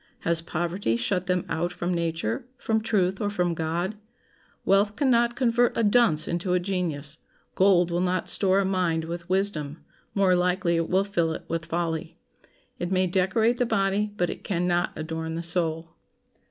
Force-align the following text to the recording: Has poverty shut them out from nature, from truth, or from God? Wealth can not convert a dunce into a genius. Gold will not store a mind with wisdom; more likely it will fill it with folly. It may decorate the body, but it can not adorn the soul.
Has 0.21 0.41
poverty 0.41 0.97
shut 0.97 1.27
them 1.27 1.45
out 1.47 1.71
from 1.71 1.93
nature, 1.93 2.47
from 2.57 2.81
truth, 2.81 3.21
or 3.21 3.29
from 3.29 3.53
God? 3.53 3.99
Wealth 4.65 4.95
can 4.95 5.11
not 5.11 5.35
convert 5.35 5.77
a 5.77 5.83
dunce 5.83 6.27
into 6.27 6.53
a 6.53 6.59
genius. 6.59 7.19
Gold 7.53 7.91
will 7.91 8.01
not 8.01 8.27
store 8.27 8.57
a 8.57 8.65
mind 8.65 9.03
with 9.05 9.29
wisdom; 9.29 9.85
more 10.15 10.35
likely 10.35 10.75
it 10.75 10.89
will 10.89 11.03
fill 11.03 11.33
it 11.33 11.45
with 11.47 11.67
folly. 11.67 12.17
It 12.79 12.89
may 12.89 13.05
decorate 13.05 13.57
the 13.57 13.67
body, 13.67 14.11
but 14.17 14.31
it 14.31 14.43
can 14.43 14.65
not 14.65 14.91
adorn 14.95 15.35
the 15.35 15.43
soul. 15.43 15.91